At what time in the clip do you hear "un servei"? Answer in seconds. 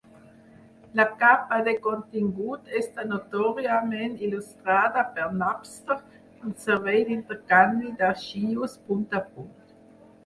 6.49-7.07